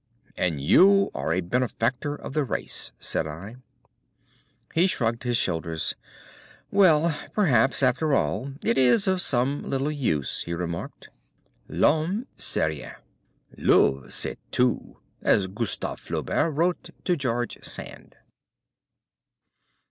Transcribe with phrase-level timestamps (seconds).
[0.35, 3.57] "And you are a benefactor of the race," said I.
[4.73, 5.93] He shrugged his shoulders.
[6.71, 11.09] "Well, perhaps, after all, it is of some little use," he remarked.
[11.69, 18.15] "'L'homme c'est rien—l'œuvre c'est tout,' as Gustave Flaubert wrote to George Sand."